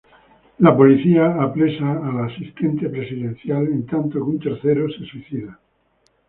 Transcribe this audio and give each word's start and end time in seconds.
La 0.57 0.75
policía 0.75 1.27
apresa 1.39 1.91
a 1.91 2.11
la 2.11 2.25
asistente 2.25 2.89
presidencial, 2.89 3.67
en 3.67 3.85
tanto 3.85 4.13
que 4.13 4.17
un 4.17 4.39
tercero 4.39 4.89
se 4.89 5.05
suicida. 5.05 5.59